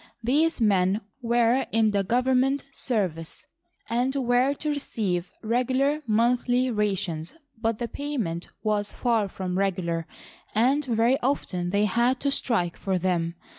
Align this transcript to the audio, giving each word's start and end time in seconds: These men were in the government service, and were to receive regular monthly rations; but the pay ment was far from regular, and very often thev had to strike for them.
These 0.23 0.59
men 0.59 1.01
were 1.21 1.67
in 1.71 1.91
the 1.91 2.03
government 2.03 2.65
service, 2.73 3.45
and 3.87 4.15
were 4.15 4.55
to 4.55 4.69
receive 4.69 5.29
regular 5.43 6.01
monthly 6.07 6.71
rations; 6.71 7.35
but 7.55 7.77
the 7.77 7.87
pay 7.87 8.17
ment 8.17 8.47
was 8.63 8.93
far 8.93 9.27
from 9.29 9.59
regular, 9.59 10.07
and 10.55 10.83
very 10.83 11.19
often 11.19 11.69
thev 11.69 11.89
had 11.89 12.19
to 12.21 12.31
strike 12.31 12.77
for 12.77 12.97
them. 12.97 13.35